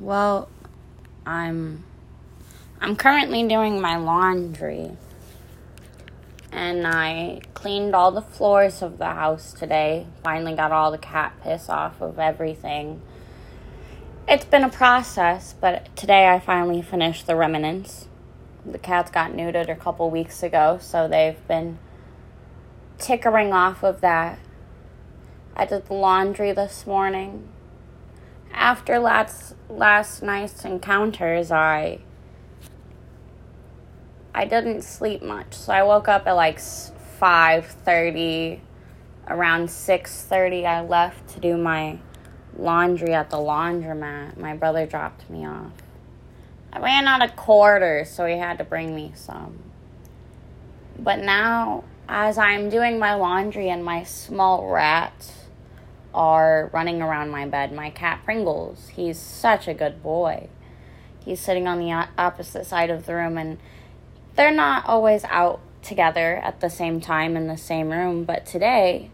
Well, 0.00 0.48
I'm 1.26 1.82
I'm 2.80 2.94
currently 2.94 3.46
doing 3.48 3.80
my 3.80 3.96
laundry. 3.96 4.92
And 6.52 6.86
I 6.86 7.40
cleaned 7.54 7.94
all 7.96 8.12
the 8.12 8.22
floors 8.22 8.80
of 8.80 8.98
the 8.98 9.06
house 9.06 9.52
today. 9.52 10.06
Finally 10.22 10.54
got 10.54 10.70
all 10.70 10.92
the 10.92 10.98
cat 10.98 11.32
piss 11.42 11.68
off 11.68 12.00
of 12.00 12.18
everything. 12.20 13.02
It's 14.28 14.44
been 14.44 14.62
a 14.62 14.68
process, 14.68 15.54
but 15.60 15.94
today 15.96 16.28
I 16.28 16.38
finally 16.38 16.80
finished 16.80 17.26
the 17.26 17.34
remnants. 17.34 18.06
The 18.64 18.78
cats 18.78 19.10
got 19.10 19.32
neutered 19.32 19.68
a 19.68 19.74
couple 19.74 20.10
weeks 20.10 20.42
ago, 20.42 20.78
so 20.80 21.08
they've 21.08 21.46
been 21.48 21.78
tickering 22.98 23.52
off 23.52 23.82
of 23.82 24.00
that. 24.02 24.38
I 25.56 25.64
did 25.64 25.86
the 25.86 25.94
laundry 25.94 26.52
this 26.52 26.86
morning 26.86 27.48
after 28.58 28.98
last 28.98 29.54
last 29.70 30.22
night's 30.22 30.64
encounters, 30.64 31.52
I 31.52 32.00
I 34.34 34.44
didn't 34.44 34.82
sleep 34.82 35.22
much. 35.22 35.54
So 35.54 35.72
I 35.72 35.84
woke 35.84 36.08
up 36.08 36.26
at 36.26 36.32
like 36.32 36.58
5:30 36.58 38.60
around 39.28 39.68
6:30 39.68 40.66
I 40.66 40.80
left 40.80 41.28
to 41.30 41.40
do 41.40 41.56
my 41.56 41.98
laundry 42.56 43.14
at 43.14 43.30
the 43.30 43.36
laundromat. 43.36 44.36
My 44.36 44.54
brother 44.54 44.86
dropped 44.86 45.30
me 45.30 45.46
off. 45.46 45.72
I 46.72 46.80
ran 46.80 47.06
out 47.06 47.22
of 47.22 47.36
quarters, 47.36 48.10
so 48.10 48.26
he 48.26 48.38
had 48.38 48.58
to 48.58 48.64
bring 48.64 48.94
me 48.94 49.12
some. 49.14 49.58
But 50.98 51.20
now 51.20 51.84
as 52.08 52.38
I'm 52.38 52.70
doing 52.70 52.98
my 52.98 53.14
laundry 53.14 53.68
and 53.68 53.84
my 53.84 54.02
small 54.02 54.66
rat 54.66 55.32
are 56.14 56.70
running 56.72 57.02
around 57.02 57.30
my 57.30 57.46
bed. 57.46 57.72
My 57.72 57.90
cat 57.90 58.22
Pringles, 58.24 58.88
he's 58.88 59.18
such 59.18 59.68
a 59.68 59.74
good 59.74 60.02
boy. 60.02 60.48
He's 61.24 61.40
sitting 61.40 61.68
on 61.68 61.78
the 61.78 62.08
opposite 62.16 62.66
side 62.66 62.90
of 62.90 63.06
the 63.06 63.14
room, 63.14 63.36
and 63.36 63.58
they're 64.34 64.50
not 64.50 64.86
always 64.86 65.24
out 65.24 65.60
together 65.82 66.36
at 66.36 66.60
the 66.60 66.70
same 66.70 67.00
time 67.00 67.36
in 67.36 67.46
the 67.46 67.56
same 67.56 67.90
room. 67.90 68.24
But 68.24 68.46
today, 68.46 69.10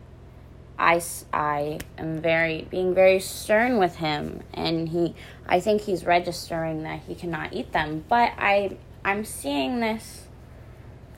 I, 0.79 1.03
I 1.33 1.81
am 1.99 2.21
very 2.21 2.67
being 2.71 2.95
very 2.95 3.21
stern 3.21 3.79
with 3.79 3.97
him, 3.97 4.43
and 4.53 4.89
he 4.89 5.15
I 5.47 5.61
think 5.61 5.83
he's 5.83 6.05
registering 6.05 6.85
that 6.85 7.01
he 7.01 7.15
cannot 7.15 7.53
eat 7.53 7.73
them. 7.73 8.05
But 8.09 8.33
I 8.39 8.77
I'm 9.05 9.25
seeing 9.25 9.81
this 9.81 10.29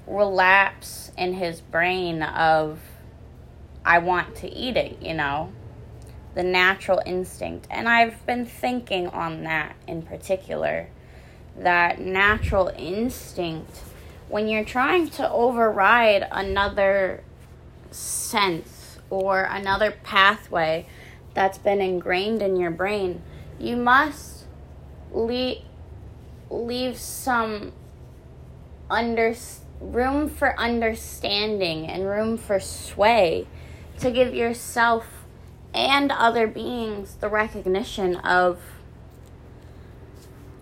relapse 0.06 1.12
in 1.18 1.34
his 1.34 1.60
brain 1.60 2.22
of 2.22 2.80
I 3.84 3.98
want 3.98 4.34
to 4.36 4.50
eat 4.50 4.76
it, 4.76 5.02
you 5.02 5.14
know 5.14 5.52
the 6.36 6.42
natural 6.42 7.00
instinct. 7.06 7.66
And 7.70 7.88
I've 7.88 8.24
been 8.26 8.44
thinking 8.44 9.08
on 9.08 9.42
that 9.44 9.74
in 9.88 10.02
particular. 10.02 10.88
That 11.58 11.98
natural 11.98 12.70
instinct, 12.76 13.80
when 14.28 14.46
you're 14.46 14.64
trying 14.64 15.08
to 15.10 15.28
override 15.30 16.28
another 16.30 17.24
sense 17.90 18.98
or 19.08 19.44
another 19.44 19.92
pathway 20.02 20.86
that's 21.32 21.56
been 21.56 21.80
ingrained 21.80 22.42
in 22.42 22.56
your 22.56 22.70
brain, 22.70 23.22
you 23.58 23.76
must 23.76 24.44
leave, 25.12 25.62
leave 26.50 26.98
some 26.98 27.72
under, 28.90 29.34
room 29.80 30.28
for 30.28 30.58
understanding 30.60 31.86
and 31.86 32.06
room 32.06 32.36
for 32.36 32.60
sway 32.60 33.46
to 34.00 34.10
give 34.10 34.34
yourself 34.34 35.15
and 35.74 36.10
other 36.12 36.46
beings 36.46 37.16
the 37.16 37.28
recognition 37.28 38.16
of 38.16 38.60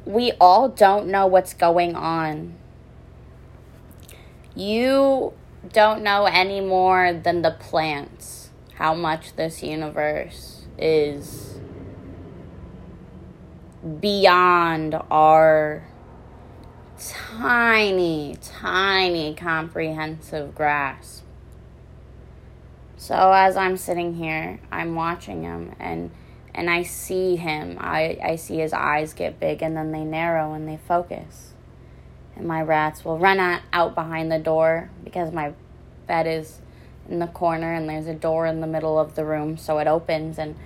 we 0.05 0.33
all 0.41 0.69
don't 0.69 1.07
know 1.07 1.27
what's 1.27 1.55
going 1.55 1.95
on. 1.95 2.55
You 4.55 5.33
don't 5.73 6.03
know 6.03 6.27
any 6.27 6.61
more 6.61 7.13
than 7.13 7.43
the 7.43 7.51
plants 7.51 8.51
how 8.75 8.95
much 8.95 9.35
this 9.37 9.63
universe 9.63 10.67
is 10.77 11.59
beyond 14.01 14.95
our 15.11 15.87
tiny, 16.99 18.37
tiny 18.41 19.35
comprehensive 19.35 20.55
grasp. 20.55 21.24
So 23.05 23.33
as 23.33 23.55
I'm 23.59 23.77
sitting 23.77 24.15
here, 24.15 24.59
I'm 24.73 24.95
watching 24.95 25.43
him 25.43 25.75
and 25.79 26.11
and 26.55 26.71
I 26.71 26.85
see 26.85 27.37
him. 27.37 27.77
I, 27.79 28.19
I 28.25 28.37
see 28.37 28.57
his 28.57 28.73
eyes 28.73 29.13
get 29.13 29.39
big 29.39 29.61
and 29.61 29.77
then 29.77 29.93
they 29.93 30.05
narrow 30.05 30.55
and 30.55 30.67
they 30.67 30.79
focus. 30.79 31.53
And 32.35 32.47
my 32.47 32.63
rats 32.63 33.05
will 33.05 33.19
run 33.19 33.39
out, 33.41 33.61
out 33.75 33.95
behind 33.95 34.33
the 34.33 34.39
door 34.39 34.89
because 35.05 35.35
my 35.35 35.53
bed 36.07 36.27
is 36.27 36.63
in 37.07 37.19
the 37.19 37.27
corner 37.27 37.75
and 37.75 37.87
there's 37.91 38.07
a 38.07 38.15
door 38.15 38.47
in 38.47 38.63
the 38.63 38.67
middle 38.67 38.99
of 38.99 39.17
the 39.17 39.27
room 39.27 39.59
so 39.59 39.77
it 39.81 39.87
opens 39.87 40.39
and 40.39 40.57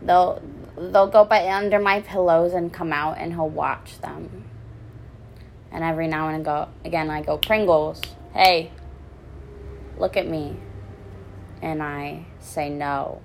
they'll 0.00 0.40
they'll 0.78 1.08
go 1.08 1.24
by 1.24 1.48
under 1.48 1.80
my 1.80 2.02
pillows 2.02 2.52
and 2.52 2.72
come 2.72 2.92
out 2.92 3.18
and 3.18 3.32
he'll 3.32 3.48
watch 3.48 4.00
them. 4.00 4.44
And 5.72 5.82
every 5.82 6.06
now 6.06 6.28
and 6.28 6.44
go 6.44 6.68
again 6.84 7.10
I 7.10 7.22
go, 7.22 7.36
Pringles, 7.36 8.00
hey, 8.32 8.70
look 9.98 10.16
at 10.16 10.28
me 10.28 10.56
and 11.62 11.82
I 11.82 12.26
say 12.40 12.70
no. 12.70 13.20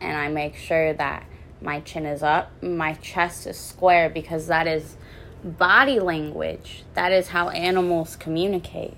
And 0.00 0.16
I 0.16 0.28
make 0.28 0.56
sure 0.56 0.92
that 0.92 1.24
my 1.60 1.80
chin 1.80 2.04
is 2.04 2.22
up, 2.22 2.62
my 2.62 2.94
chest 2.94 3.46
is 3.46 3.58
square 3.58 4.10
because 4.10 4.46
that 4.46 4.66
is 4.66 4.96
body 5.42 5.98
language. 5.98 6.84
That 6.94 7.12
is 7.12 7.28
how 7.28 7.48
animals 7.48 8.16
communicate. 8.16 8.96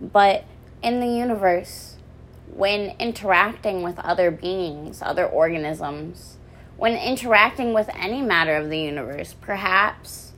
But 0.00 0.44
in 0.82 1.00
the 1.00 1.08
universe, 1.08 1.96
when 2.52 2.94
interacting 2.98 3.82
with 3.82 3.98
other 3.98 4.30
beings, 4.30 5.02
other 5.02 5.26
organisms, 5.26 6.36
when 6.76 6.96
interacting 6.96 7.74
with 7.74 7.90
any 7.94 8.22
matter 8.22 8.56
of 8.56 8.70
the 8.70 8.78
universe, 8.78 9.34
perhaps 9.40 10.32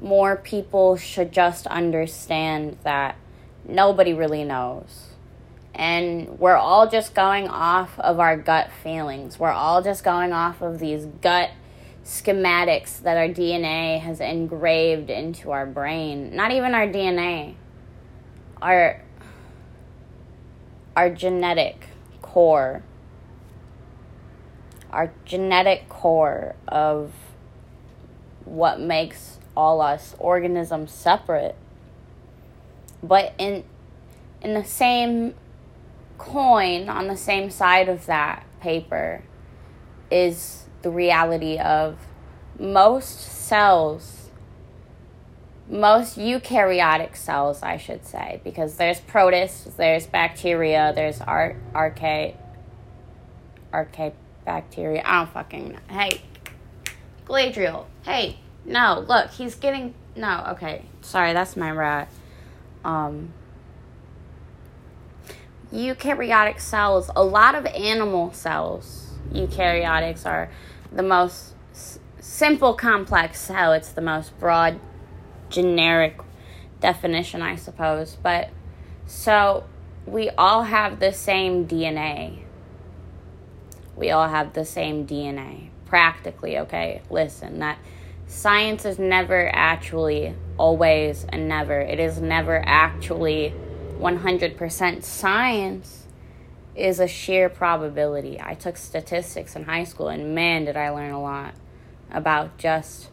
more 0.00 0.36
people 0.36 0.96
should 0.96 1.32
just 1.32 1.66
understand 1.68 2.76
that 2.82 3.16
nobody 3.66 4.12
really 4.12 4.44
knows 4.44 5.10
and 5.80 6.38
we're 6.38 6.56
all 6.56 6.86
just 6.86 7.14
going 7.14 7.48
off 7.48 7.98
of 7.98 8.20
our 8.20 8.36
gut 8.36 8.70
feelings. 8.82 9.38
We're 9.40 9.48
all 9.48 9.82
just 9.82 10.04
going 10.04 10.30
off 10.30 10.60
of 10.60 10.78
these 10.78 11.06
gut 11.06 11.52
schematics 12.04 13.00
that 13.00 13.16
our 13.16 13.28
DNA 13.28 13.98
has 13.98 14.20
engraved 14.20 15.08
into 15.08 15.52
our 15.52 15.64
brain. 15.64 16.36
Not 16.36 16.52
even 16.52 16.74
our 16.74 16.86
DNA. 16.86 17.54
Our 18.60 19.00
our 20.94 21.08
genetic 21.08 21.86
core. 22.20 22.82
Our 24.90 25.14
genetic 25.24 25.88
core 25.88 26.56
of 26.68 27.10
what 28.44 28.80
makes 28.80 29.38
all 29.56 29.80
us 29.80 30.14
organisms 30.18 30.92
separate. 30.92 31.56
But 33.02 33.32
in 33.38 33.64
in 34.42 34.52
the 34.52 34.64
same 34.64 35.32
coin 36.20 36.88
on 36.90 37.08
the 37.08 37.16
same 37.16 37.50
side 37.50 37.88
of 37.88 38.04
that 38.04 38.44
paper 38.60 39.22
is 40.10 40.66
the 40.82 40.90
reality 40.90 41.56
of 41.58 41.96
most 42.58 43.20
cells, 43.20 44.28
most 45.68 46.18
eukaryotic 46.18 47.16
cells, 47.16 47.62
I 47.62 47.78
should 47.78 48.04
say, 48.04 48.40
because 48.44 48.76
there's 48.76 49.00
protists, 49.00 49.64
there's 49.76 50.06
bacteria, 50.06 50.92
there's 50.94 51.22
ar- 51.22 51.56
archae, 51.74 52.36
archae 53.72 54.12
bacteria. 54.44 55.02
I 55.04 55.20
don't 55.20 55.32
fucking 55.32 55.72
know. 55.72 55.78
Hey, 55.88 56.20
Galadriel. 57.26 57.86
Hey, 58.04 58.38
no, 58.66 59.04
look, 59.08 59.30
he's 59.30 59.54
getting. 59.54 59.94
No, 60.14 60.44
okay. 60.50 60.84
Sorry, 61.00 61.32
that's 61.32 61.56
my 61.56 61.70
rat. 61.70 62.08
Um, 62.84 63.32
eukaryotic 65.72 66.60
cells, 66.60 67.10
a 67.14 67.22
lot 67.22 67.54
of 67.54 67.66
animal 67.66 68.32
cells, 68.32 69.10
eukaryotics 69.32 70.26
are 70.26 70.50
the 70.92 71.02
most 71.02 71.54
s- 71.72 71.98
simple 72.18 72.74
complex 72.74 73.40
cell. 73.40 73.72
It's 73.72 73.90
the 73.90 74.00
most 74.00 74.38
broad, 74.38 74.80
generic 75.48 76.18
definition, 76.80 77.42
I 77.42 77.56
suppose. 77.56 78.16
But 78.20 78.50
so 79.06 79.64
we 80.06 80.30
all 80.30 80.64
have 80.64 80.98
the 80.98 81.12
same 81.12 81.66
DNA. 81.66 82.40
We 83.96 84.10
all 84.10 84.28
have 84.28 84.54
the 84.54 84.64
same 84.64 85.06
DNA, 85.06 85.68
practically, 85.84 86.58
okay? 86.58 87.02
Listen, 87.10 87.58
that 87.58 87.78
science 88.26 88.84
is 88.84 88.98
never 88.98 89.50
actually, 89.54 90.34
always, 90.56 91.26
and 91.28 91.48
never. 91.48 91.80
It 91.80 92.00
is 92.00 92.20
never 92.20 92.62
actually 92.64 93.52
100% 94.00 95.04
science 95.04 96.06
is 96.74 97.00
a 97.00 97.06
sheer 97.06 97.48
probability. 97.48 98.40
I 98.40 98.54
took 98.54 98.76
statistics 98.76 99.54
in 99.54 99.64
high 99.64 99.84
school 99.84 100.08
and 100.08 100.34
man, 100.34 100.64
did 100.64 100.76
I 100.76 100.90
learn 100.90 101.12
a 101.12 101.20
lot. 101.20 101.54
about 102.10 102.58
just 102.58 103.08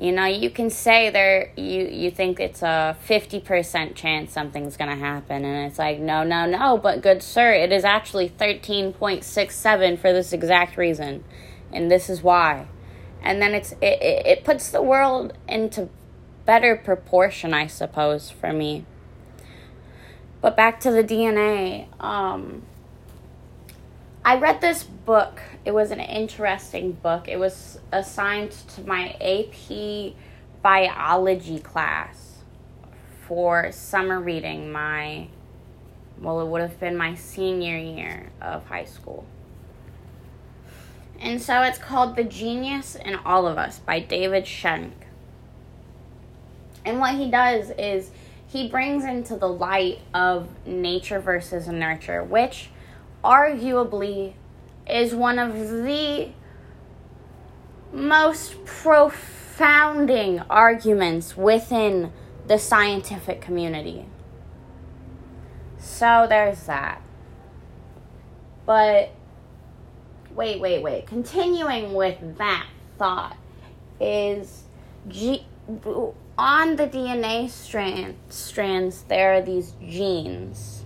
you 0.00 0.12
know, 0.12 0.26
you 0.26 0.48
can 0.48 0.70
say 0.70 1.10
there 1.10 1.50
you 1.56 1.82
you 1.86 2.10
think 2.12 2.38
it's 2.38 2.62
a 2.62 2.96
50% 3.08 3.96
chance 3.96 4.32
something's 4.32 4.76
going 4.76 4.90
to 4.90 4.96
happen 4.96 5.44
and 5.44 5.68
it's 5.68 5.78
like 5.78 5.98
no, 5.98 6.22
no, 6.22 6.46
no, 6.46 6.78
but 6.78 7.02
good 7.02 7.22
sir, 7.22 7.52
it 7.52 7.72
is 7.72 7.84
actually 7.84 8.28
13.67 8.28 9.98
for 9.98 10.12
this 10.12 10.32
exact 10.32 10.76
reason. 10.76 11.24
And 11.72 11.90
this 11.90 12.08
is 12.08 12.22
why. 12.22 12.68
And 13.22 13.42
then 13.42 13.54
it's 13.54 13.72
it, 13.72 14.00
it, 14.00 14.26
it 14.26 14.44
puts 14.44 14.70
the 14.70 14.82
world 14.82 15.32
into 15.48 15.88
better 16.46 16.76
proportion, 16.76 17.52
I 17.52 17.66
suppose, 17.66 18.30
for 18.30 18.52
me. 18.52 18.86
But 20.40 20.56
back 20.56 20.80
to 20.80 20.90
the 20.90 21.02
DNA. 21.02 21.86
Um 22.02 22.62
I 24.24 24.36
read 24.36 24.60
this 24.60 24.84
book. 24.84 25.40
It 25.64 25.70
was 25.70 25.90
an 25.90 26.00
interesting 26.00 26.92
book. 26.92 27.28
It 27.28 27.38
was 27.38 27.80
assigned 27.92 28.52
to 28.74 28.82
my 28.82 29.16
AP 29.20 30.14
biology 30.62 31.58
class 31.60 32.42
for 33.26 33.72
summer 33.72 34.20
reading 34.20 34.70
my 34.70 35.28
well, 36.20 36.40
it 36.40 36.46
would 36.46 36.60
have 36.60 36.80
been 36.80 36.96
my 36.96 37.14
senior 37.14 37.76
year 37.76 38.30
of 38.40 38.66
high 38.66 38.84
school. 38.84 39.24
And 41.20 41.40
so 41.42 41.62
it's 41.62 41.78
called 41.78 42.16
The 42.16 42.24
Genius 42.24 42.94
in 42.96 43.14
All 43.16 43.46
of 43.46 43.58
Us 43.58 43.78
by 43.78 44.00
David 44.00 44.44
Shenk. 44.44 44.92
And 46.84 47.00
what 47.00 47.14
he 47.14 47.30
does 47.30 47.70
is 47.78 48.10
he 48.48 48.68
brings 48.68 49.04
into 49.04 49.36
the 49.36 49.48
light 49.48 50.00
of 50.14 50.48
nature 50.66 51.20
versus 51.20 51.68
nurture, 51.68 52.24
which 52.24 52.70
arguably 53.22 54.32
is 54.88 55.14
one 55.14 55.38
of 55.38 55.52
the 55.84 56.30
most 57.92 58.64
profounding 58.64 60.40
arguments 60.50 61.36
within 61.36 62.12
the 62.46 62.58
scientific 62.58 63.40
community. 63.42 64.06
So 65.78 66.26
there's 66.28 66.64
that. 66.64 67.02
But 68.64 69.10
wait, 70.34 70.60
wait, 70.60 70.82
wait. 70.82 71.06
Continuing 71.06 71.92
with 71.92 72.38
that 72.38 72.66
thought 72.98 73.36
is 74.00 74.64
G- 75.08 75.46
on 76.38 76.76
the 76.76 76.86
DNA 76.86 77.50
strand 77.50 78.16
strands 78.30 79.02
there 79.02 79.34
are 79.34 79.42
these 79.42 79.74
genes 79.86 80.78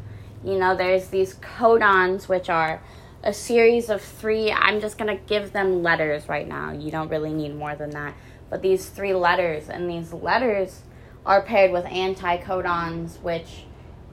you 0.45 0.59
know, 0.59 0.77
there's 0.77 1.09
these 1.09 1.35
codons, 1.37 2.29
which 2.29 2.51
are 2.51 2.83
a 3.23 3.33
series 3.33 3.89
of 3.89 4.03
three. 4.03 4.51
I'm 4.51 4.81
just 4.81 4.99
going 4.99 5.17
to 5.17 5.23
give 5.25 5.53
them 5.53 5.83
letters 5.83 6.29
right 6.29 6.47
now. 6.47 6.73
You 6.73 6.91
don't 6.91 7.09
really 7.09 7.33
need 7.33 7.55
more 7.55 7.77
than 7.77 7.91
that. 7.91 8.15
But 8.51 8.63
these 8.63 8.89
three 8.89 9.15
letters, 9.15 9.69
and 9.69 9.89
these 9.89 10.13
letters 10.13 10.83
are 11.25 11.43
paired 11.43 11.71
with 11.71 11.85
anticodons, 11.85 13.21
which 13.21 13.65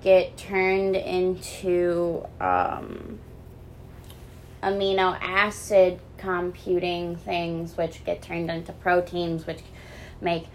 get 0.02 0.38
turned 0.38 0.96
into 0.96 2.26
um, 2.40 3.20
amino 4.62 5.18
acid 5.20 6.00
computing 6.18 7.16
things, 7.16 7.76
which 7.76 8.06
get 8.06 8.22
turned 8.22 8.52
into 8.52 8.72
proteins, 8.72 9.48
which 9.48 9.62
make 10.22 10.46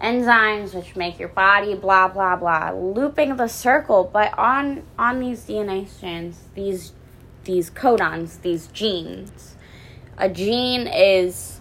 enzymes 0.00 0.74
which 0.74 0.96
make 0.96 1.18
your 1.18 1.28
body 1.28 1.74
blah 1.74 2.08
blah 2.08 2.36
blah 2.36 2.70
looping 2.70 3.36
the 3.36 3.48
circle. 3.48 4.08
But 4.12 4.36
on 4.38 4.82
on 4.98 5.20
these 5.20 5.44
dna 5.44 5.88
strands 5.88 6.38
these 6.54 6.92
these 7.44 7.70
codons 7.70 8.40
these 8.42 8.66
genes 8.68 9.56
a 10.18 10.28
gene 10.28 10.86
is 10.86 11.60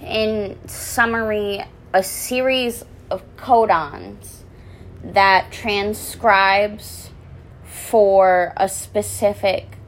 in 0.00 0.56
summary 0.66 1.62
a 1.92 2.02
series 2.02 2.84
of 3.10 3.22
codons 3.36 4.42
that 5.02 5.50
transcribes 5.52 7.10
for 7.64 8.52
a 8.56 8.68
specific 8.68 9.78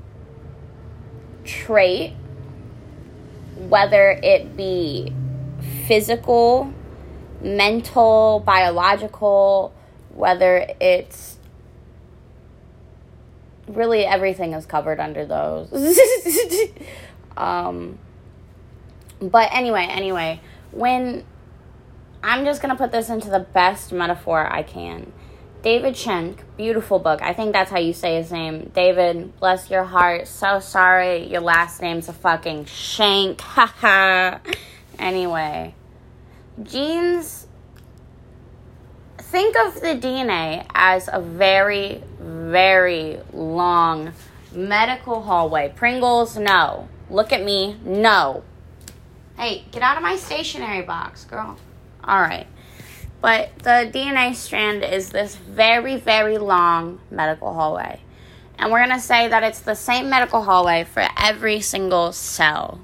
trait 1.45 2.15
whether 3.57 4.11
it 4.23 4.57
be 4.57 5.13
physical 5.87 6.73
mental, 7.41 8.43
biological, 8.45 9.73
whether 10.15 10.67
it's 10.81 11.39
really 13.69 14.05
everything 14.05 14.53
is 14.53 14.67
covered 14.67 15.01
under 15.01 15.25
those. 15.27 15.71
um, 17.37 17.99
but 19.21 19.49
anyway, 19.53 19.87
anyway, 19.89 20.41
when 20.73 21.25
I'm 22.23 22.45
just 22.45 22.61
gonna 22.61 22.77
put 22.77 22.93
this 22.93 23.09
into 23.09 23.31
the 23.31 23.41
best 23.41 23.93
metaphor 23.93 24.47
I 24.51 24.63
can. 24.63 25.13
David 25.63 25.95
Shenk, 25.95 26.39
beautiful 26.57 26.99
book. 26.99 27.21
I 27.21 27.35
think 27.35 27.53
that's 27.53 27.71
how 27.71 27.79
you 27.79 27.93
say 27.93 28.17
his 28.17 28.33
name. 28.33 28.71
David, 28.75 29.39
bless 29.39 29.71
your 29.71 29.85
heart. 29.85 30.27
So 30.27 30.59
sorry 30.59 31.27
your 31.27 31.43
last 31.43 31.83
name's 31.83 32.09
a 32.09 32.15
fucking 32.15 32.65
Shank. 32.65 33.41
Haha. 33.43 34.39
anyway, 34.99 35.75
genes 36.63 37.47
think 39.19 39.57
of 39.57 39.75
the 39.81 39.95
DNA 39.97 40.67
as 40.75 41.09
a 41.13 41.21
very, 41.21 42.03
very 42.19 43.21
long 43.33 44.13
medical 44.53 45.23
hallway. 45.23 45.73
Pringles, 45.75 46.37
no. 46.37 46.89
Look 47.09 47.33
at 47.33 47.45
me, 47.45 47.77
no. 47.85 48.43
Hey, 49.37 49.65
get 49.71 49.83
out 49.83 49.97
of 49.97 50.03
my 50.03 50.17
stationery 50.17 50.83
box, 50.83 51.25
girl. 51.25 51.57
All 52.03 52.21
right. 52.21 52.47
But 53.21 53.59
the 53.59 53.91
DNA 53.93 54.35
strand 54.35 54.83
is 54.83 55.11
this 55.11 55.37
very, 55.37 55.97
very 55.97 56.39
long 56.39 57.01
medical 57.11 57.55
hallway. 57.55 58.01
And 58.59 58.71
we're 58.71 58.85
going 58.85 58.99
to 58.99 59.05
say 59.05 59.29
that 59.29 59.43
it's 59.43 59.61
the 59.61 59.75
same 59.75 60.11
medical 60.11 60.43
hallway 60.43 60.85
for 60.85 61.07
every 61.17 61.61
single 61.61 62.13
cell. 62.13 62.81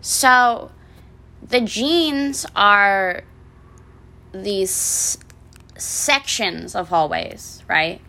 So, 0.00 0.70
the 1.52 1.60
genes 1.60 2.46
are 2.56 3.22
these 4.32 5.18
sections 5.76 6.74
of 6.74 6.88
hallways, 6.88 7.62
right? 7.68 8.00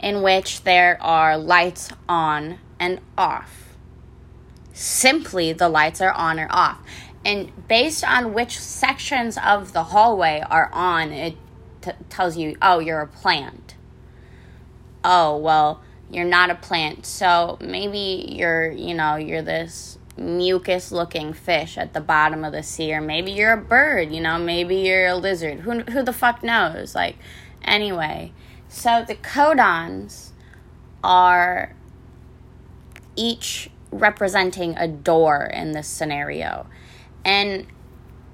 In 0.00 0.22
which 0.22 0.64
there 0.64 1.00
are 1.00 1.38
lights 1.38 1.90
on 2.08 2.58
and 2.80 3.00
off. 3.16 3.76
Simply, 4.72 5.52
the 5.52 5.68
lights 5.68 6.00
are 6.00 6.12
on 6.12 6.40
or 6.40 6.48
off. 6.50 6.80
And 7.24 7.52
based 7.68 8.02
on 8.02 8.34
which 8.34 8.58
sections 8.58 9.38
of 9.38 9.72
the 9.72 9.84
hallway 9.84 10.42
are 10.50 10.68
on, 10.72 11.12
it 11.12 11.36
t- 11.82 11.92
tells 12.08 12.36
you, 12.36 12.56
oh, 12.60 12.80
you're 12.80 13.02
a 13.02 13.06
plant. 13.06 13.76
Oh, 15.04 15.36
well, 15.36 15.80
you're 16.10 16.24
not 16.24 16.50
a 16.50 16.56
plant. 16.56 17.06
So 17.06 17.56
maybe 17.60 18.34
you're, 18.36 18.72
you 18.72 18.94
know, 18.94 19.14
you're 19.14 19.42
this 19.42 19.98
mucus 20.20 20.92
looking 20.92 21.32
fish 21.32 21.78
at 21.78 21.94
the 21.94 22.00
bottom 22.00 22.44
of 22.44 22.52
the 22.52 22.62
sea 22.62 22.92
or 22.92 23.00
maybe 23.00 23.32
you're 23.32 23.54
a 23.54 23.60
bird 23.60 24.12
you 24.12 24.20
know 24.20 24.38
maybe 24.38 24.76
you're 24.76 25.06
a 25.06 25.16
lizard. 25.16 25.60
Who 25.60 25.80
who 25.80 26.02
the 26.02 26.12
fuck 26.12 26.42
knows? 26.42 26.94
Like 26.94 27.16
anyway 27.62 28.32
so 28.68 29.04
the 29.06 29.16
codons 29.16 30.30
are 31.02 31.74
each 33.16 33.70
representing 33.90 34.76
a 34.76 34.86
door 34.86 35.50
in 35.52 35.72
this 35.72 35.88
scenario. 35.88 36.66
And 37.24 37.66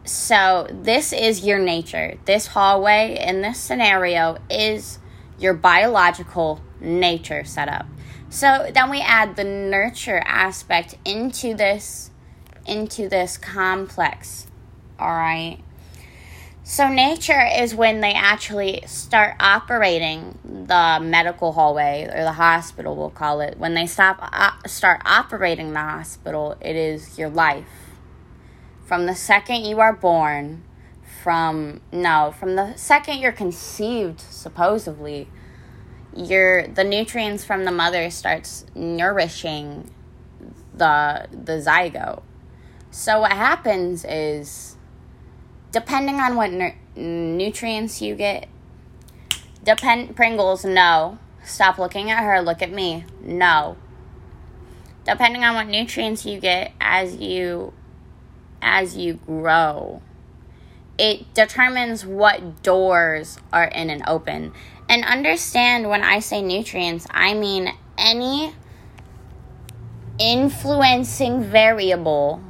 so 0.04 0.68
this 0.70 1.12
is 1.12 1.44
your 1.44 1.58
nature. 1.58 2.18
This 2.24 2.48
hallway 2.48 3.18
in 3.18 3.40
this 3.40 3.58
scenario 3.58 4.38
is 4.50 4.98
your 5.38 5.54
biological 5.54 6.60
nature 6.80 7.44
setup 7.44 7.86
so 8.36 8.70
then 8.70 8.90
we 8.90 9.00
add 9.00 9.36
the 9.36 9.44
nurture 9.44 10.22
aspect 10.26 10.94
into 11.06 11.54
this 11.54 12.10
into 12.66 13.08
this 13.08 13.38
complex. 13.38 14.46
All 14.98 15.08
right. 15.08 15.56
So 16.62 16.88
nature 16.88 17.46
is 17.46 17.74
when 17.74 18.02
they 18.02 18.12
actually 18.12 18.82
start 18.86 19.36
operating 19.40 20.38
the 20.44 20.98
medical 21.00 21.52
hallway 21.52 22.10
or 22.12 22.24
the 22.24 22.32
hospital 22.32 22.94
we'll 22.94 23.08
call 23.08 23.40
it. 23.40 23.56
When 23.56 23.72
they 23.72 23.86
stop 23.86 24.18
uh, 24.20 24.50
start 24.66 25.00
operating 25.06 25.72
the 25.72 25.80
hospital, 25.80 26.58
it 26.60 26.76
is 26.76 27.18
your 27.18 27.30
life. 27.30 27.64
From 28.84 29.06
the 29.06 29.14
second 29.14 29.64
you 29.64 29.80
are 29.80 29.94
born, 29.94 30.62
from 31.22 31.80
no, 31.90 32.34
from 32.38 32.54
the 32.54 32.76
second 32.76 33.16
you're 33.16 33.32
conceived 33.32 34.20
supposedly 34.20 35.26
your 36.16 36.66
the 36.66 36.84
nutrients 36.84 37.44
from 37.44 37.64
the 37.64 37.72
mother 37.72 38.10
starts 38.10 38.64
nourishing 38.74 39.90
the 40.74 41.26
the 41.30 41.60
zygote. 41.60 42.22
So 42.90 43.20
what 43.20 43.32
happens 43.32 44.04
is 44.04 44.76
depending 45.72 46.16
on 46.16 46.36
what 46.36 46.50
nutrients 46.96 48.00
you 48.00 48.14
get 48.14 48.48
depend 49.66 50.16
Pringles 50.16 50.64
no. 50.64 51.18
Stop 51.44 51.78
looking 51.78 52.10
at 52.10 52.22
her, 52.24 52.40
look 52.40 52.62
at 52.62 52.72
me. 52.72 53.04
No. 53.20 53.76
Depending 55.04 55.44
on 55.44 55.54
what 55.54 55.66
nutrients 55.66 56.24
you 56.24 56.40
get 56.40 56.72
as 56.80 57.16
you 57.16 57.74
as 58.62 58.96
you 58.96 59.14
grow. 59.14 60.00
It 60.98 61.34
determines 61.34 62.06
what 62.06 62.62
doors 62.62 63.38
are 63.52 63.66
in 63.66 63.90
and 63.90 64.02
open. 64.08 64.52
And 64.88 65.04
understand 65.04 65.88
when 65.88 66.02
I 66.02 66.20
say 66.20 66.42
nutrients, 66.42 67.06
I 67.10 67.34
mean 67.34 67.72
any 67.98 68.54
influencing 70.18 71.42
variable 71.42 72.42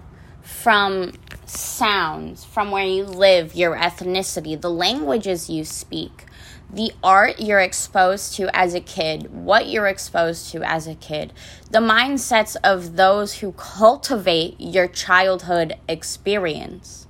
from 0.42 1.12
sounds, 1.46 2.44
from 2.44 2.70
where 2.70 2.84
you 2.84 3.04
live, 3.04 3.54
your 3.54 3.76
ethnicity, 3.76 4.60
the 4.60 4.70
languages 4.70 5.48
you 5.48 5.64
speak, 5.64 6.26
the 6.72 6.92
art 7.02 7.40
you're 7.40 7.60
exposed 7.60 8.34
to 8.34 8.54
as 8.54 8.74
a 8.74 8.80
kid, 8.80 9.32
what 9.32 9.68
you're 9.68 9.86
exposed 9.86 10.50
to 10.50 10.62
as 10.62 10.86
a 10.86 10.94
kid, 10.94 11.32
the 11.70 11.78
mindsets 11.78 12.56
of 12.62 12.96
those 12.96 13.34
who 13.34 13.52
cultivate 13.52 14.56
your 14.58 14.88
childhood 14.88 15.74
experience. 15.88 17.06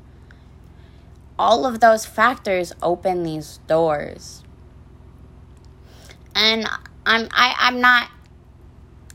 All 1.38 1.66
of 1.66 1.80
those 1.80 2.06
factors 2.06 2.72
open 2.82 3.22
these 3.22 3.60
doors. 3.66 4.42
And 6.36 6.68
I'm 7.06 7.28
I, 7.32 7.54
I'm 7.58 7.80
not 7.80 8.10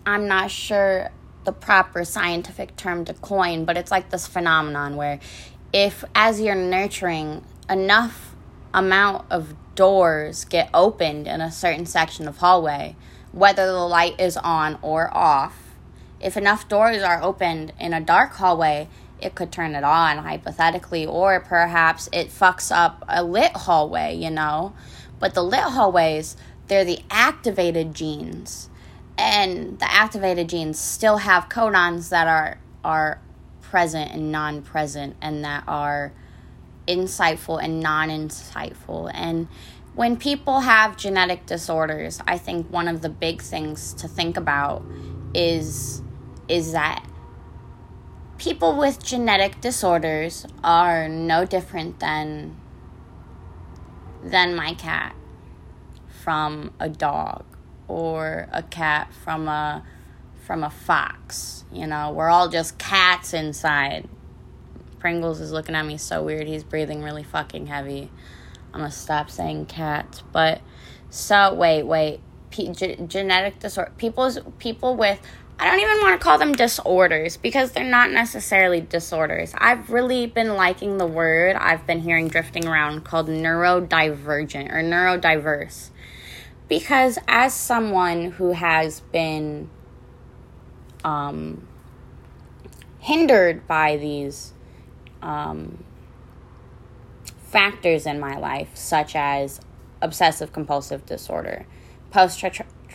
I'm 0.08 0.28
not 0.28 0.50
sure 0.50 1.12
the 1.44 1.52
proper 1.52 2.04
scientific 2.04 2.76
term 2.76 3.06
to 3.06 3.14
coin, 3.14 3.64
but 3.66 3.78
it's 3.78 3.92
like 3.92 4.10
this 4.10 4.26
phenomenon 4.26 4.96
where 4.96 5.20
if 5.72 6.04
as 6.16 6.42
you're 6.42 6.56
nurturing 6.56 7.46
enough 7.70 8.36
amount 8.74 9.26
of 9.30 9.54
doors 9.76 10.46
get 10.46 10.70
opened 10.74 11.28
in 11.28 11.42
a 11.42 11.52
certain 11.52 11.86
section 11.86 12.28
of 12.28 12.38
hallway, 12.38 12.96
whether 13.32 13.68
the 13.68 13.86
light 13.86 14.20
is 14.20 14.36
on 14.38 14.80
or 14.82 15.16
off, 15.16 15.76
if 16.20 16.36
enough 16.36 16.68
doors 16.68 17.04
are 17.04 17.22
opened 17.22 17.72
in 17.80 17.94
a 17.94 18.02
dark 18.02 18.34
hallway, 18.34 18.88
it 19.20 19.36
could 19.36 19.52
turn 19.52 19.76
it 19.76 19.84
on 19.84 20.18
hypothetically, 20.18 21.06
or 21.06 21.40
perhaps 21.40 22.10
it 22.12 22.30
fucks 22.30 22.76
up 22.76 23.04
a 23.08 23.24
lit 23.24 23.52
hallway, 23.52 24.16
you 24.16 24.32
know. 24.32 24.74
But 25.20 25.36
the 25.36 25.44
lit 25.44 25.60
hallways, 25.60 26.36
they're 26.72 26.86
the 26.86 27.00
activated 27.12 27.94
genes. 27.94 28.70
And 29.18 29.78
the 29.78 29.92
activated 29.92 30.48
genes 30.48 30.80
still 30.80 31.18
have 31.18 31.50
codons 31.50 32.08
that 32.10 32.28
are 32.28 32.60
are 32.86 33.20
present 33.62 34.12
and 34.12 34.32
non-present 34.32 35.18
and 35.22 35.44
that 35.44 35.66
are 35.68 36.14
insightful 36.88 37.62
and 37.62 37.82
non-insightful. 37.82 39.12
And 39.14 39.50
when 39.96 40.16
people 40.16 40.62
have 40.62 40.96
genetic 40.96 41.46
disorders 41.46 42.22
i 42.26 42.38
think 42.38 42.66
one 42.72 42.88
of 42.88 43.02
the 43.02 43.10
big 43.10 43.42
things 43.42 43.94
to 43.94 44.08
think 44.08 44.38
about 44.38 44.82
is 45.34 46.02
is 46.48 46.72
that 46.72 47.06
people 48.38 48.78
with 48.78 49.04
genetic 49.04 49.60
disorders 49.60 50.46
are 50.64 51.10
no 51.10 51.44
different 51.44 52.00
than 52.00 52.56
than 54.24 54.56
my 54.56 54.74
cat 54.74 55.14
from 56.24 56.74
a 56.80 56.90
dog 56.90 57.46
or 57.88 58.48
a 58.52 58.64
cat 58.64 59.14
from 59.24 59.48
a 59.48 59.84
from 60.46 60.64
a 60.64 60.70
fox. 60.70 61.66
You 61.72 61.88
know, 61.88 62.12
we're 62.12 62.30
all 62.30 62.50
just 62.50 62.78
cats 62.78 63.34
inside. 63.34 64.08
Pringles 65.00 65.40
is 65.40 65.52
looking 65.52 65.76
at 65.76 65.86
me 65.86 65.98
so 65.98 66.24
weird. 66.24 66.48
He's 66.48 66.64
breathing 66.64 67.04
really 67.04 67.24
fucking 67.24 67.68
heavy. 67.68 68.12
I'm 68.74 68.82
gonna 68.82 68.92
stop 68.92 69.30
saying 69.30 69.68
cats. 69.68 70.24
But 70.32 70.62
so 71.10 71.54
wait, 71.54 71.84
wait. 71.84 72.22
Genetic 72.52 73.60
disorder. 73.60 73.94
People's 73.98 74.40
people 74.58 74.96
with 74.98 75.20
I 75.62 75.66
don't 75.66 75.80
even 75.80 76.02
want 76.02 76.20
to 76.20 76.24
call 76.24 76.40
them 76.40 76.54
disorders 76.54 77.38
because 77.38 77.74
they're 77.74 77.84
not 77.84 78.10
necessarily 78.10 78.82
disorders. 78.82 79.54
I've 79.56 79.92
really 79.92 80.26
been 80.26 80.56
liking 80.56 80.98
the 80.98 81.06
word 81.06 81.56
I've 81.56 81.86
been 81.86 82.00
hearing 82.00 82.30
drifting 82.30 82.68
around 82.68 83.06
called 83.06 83.28
neurodivergent 83.28 84.72
or 84.74 84.82
neurodiverse 84.82 85.92
because 86.68 87.20
as 87.28 87.54
someone 87.54 88.32
who 88.32 88.54
has 88.54 89.02
been 89.12 89.70
um, 91.04 91.68
hindered 92.98 93.68
by 93.68 93.98
these 93.98 94.54
um, 95.22 95.84
factors 97.44 98.08
in 98.08 98.20
my 98.20 98.36
life, 98.36 98.70
such 98.74 99.16
as 99.16 99.62
obsessive 100.02 100.52
compulsive 100.52 101.06
disorder, 101.06 101.68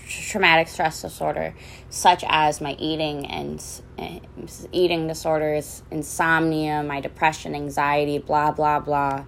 traumatic 0.08 0.68
stress 0.68 1.02
disorder, 1.02 1.54
such 1.90 2.24
as 2.28 2.60
my 2.60 2.74
eating 2.78 3.26
and 3.26 3.62
uh, 3.98 4.18
eating 4.72 5.06
disorders, 5.06 5.82
insomnia, 5.90 6.82
my 6.82 7.00
depression, 7.00 7.54
anxiety, 7.54 8.18
blah, 8.18 8.50
blah, 8.50 8.80
blah 8.80 9.24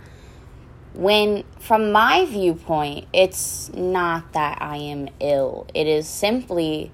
when, 0.98 1.44
from 1.60 1.92
my 1.92 2.24
viewpoint, 2.24 3.06
it's 3.12 3.70
not 3.72 4.32
that 4.32 4.60
I 4.60 4.78
am 4.78 5.08
ill. 5.20 5.66
It 5.72 5.86
is 5.86 6.08
simply 6.08 6.90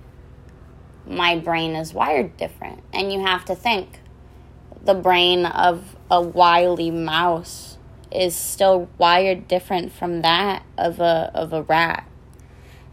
my 1.06 1.38
brain 1.38 1.74
is 1.74 1.94
wired 1.94 2.36
different. 2.36 2.82
And 2.92 3.12
you 3.12 3.20
have 3.20 3.44
to 3.46 3.54
think 3.54 4.00
the 4.84 4.94
brain 4.94 5.46
of 5.46 5.96
a 6.10 6.20
wily 6.20 6.90
mouse 6.90 7.78
is 8.12 8.36
still 8.36 8.88
wired 8.98 9.48
different 9.48 9.92
from 9.92 10.20
that 10.22 10.64
of 10.76 11.00
a, 11.00 11.30
of 11.34 11.52
a 11.52 11.62
rat. 11.62 12.06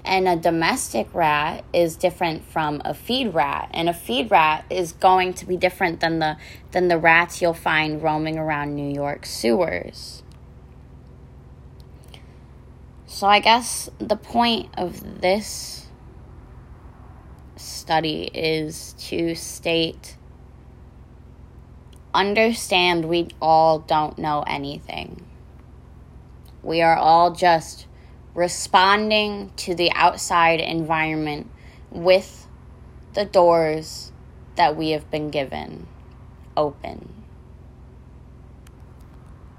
And 0.04 0.28
a 0.28 0.36
domestic 0.36 1.14
rat 1.14 1.64
is 1.74 1.96
different 1.96 2.44
from 2.44 2.82
a 2.84 2.94
feed 2.94 3.34
rat. 3.34 3.70
And 3.74 3.88
a 3.88 3.94
feed 3.94 4.32
rat 4.32 4.66
is 4.70 4.94
going 4.94 5.34
to 5.36 5.46
be 5.46 5.58
different 5.58 6.00
than 6.00 6.20
the, 6.20 6.38
than 6.72 6.88
the 6.88 6.98
rats 6.98 7.42
you'll 7.42 7.54
find 7.54 8.02
roaming 8.02 8.38
around 8.38 8.76
New 8.76 8.92
York 8.92 9.26
sewers. 9.26 10.24
So 13.06 13.28
I 13.28 13.40
guess 13.40 13.90
the 14.00 14.16
point 14.16 14.70
of 14.78 15.22
this 15.22 15.88
study 17.58 18.32
is 18.34 18.94
to 18.94 19.36
state 19.36 20.18
understand 22.14 23.06
we 23.06 23.28
all 23.42 23.80
don't 23.80 24.18
know 24.18 24.44
anything. 24.48 25.26
We 26.64 26.82
are 26.82 26.96
all 26.96 27.32
just 27.32 27.88
responding 28.34 29.52
to 29.58 29.76
the 29.76 29.92
outside 29.94 30.60
environment 30.60 31.50
with 31.90 32.48
the 33.14 33.26
doors 33.26 34.12
that 34.56 34.76
we 34.76 34.92
have 34.92 35.10
been 35.12 35.30
given 35.30 35.88
open. 36.56 37.21